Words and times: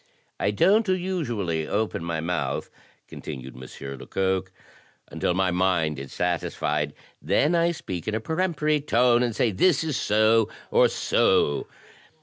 "I 0.39 0.49
don't 0.49 0.87
usually 0.87 1.67
open 1.67 2.03
my 2.03 2.21
mouth," 2.21 2.71
continued 3.07 3.53
M. 3.55 3.69
Lecoq, 3.99 4.51
"until 5.11 5.35
my 5.35 5.51
mind 5.51 5.99
is 5.99 6.11
satisfied; 6.11 6.95
then 7.21 7.53
I 7.53 7.69
speak 7.71 8.07
in 8.07 8.15
a 8.15 8.19
peremptory 8.19 8.81
tone, 8.81 9.21
and 9.21 9.35
say 9.35 9.51
this 9.51 9.83
is 9.83 9.95
so 9.97 10.49
or 10.71 10.87
so. 10.89 11.67